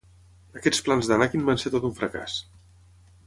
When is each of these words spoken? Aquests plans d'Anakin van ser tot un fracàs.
Aquests 0.59 0.79
plans 0.87 1.09
d'Anakin 1.11 1.45
van 1.49 1.61
ser 1.65 1.73
tot 1.75 1.87
un 1.91 1.95
fracàs. 1.99 2.39